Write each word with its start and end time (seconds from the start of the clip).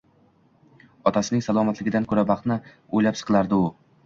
Otasining 1.11 1.43
salomatligidan 1.49 2.09
ko`ra 2.13 2.25
vaqtni 2.33 2.59
o`ylab 2.97 3.21
siqilardi 3.23 3.63
u 3.69 3.71